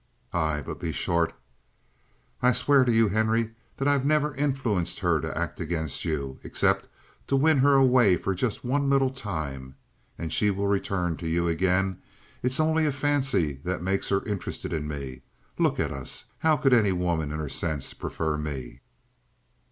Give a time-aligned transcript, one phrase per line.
[0.33, 1.31] "Aye, but be short."
[2.41, 6.87] "I swear to you, Henry, that I've never influenced her to act against you; except
[7.27, 9.75] to win her away for just one little time,
[10.17, 12.01] and she will return to you again.
[12.41, 15.21] It is only a fancy that makes her interested in me.
[15.59, 16.25] Look at us!
[16.39, 18.79] How could any woman in her senses prefer me?"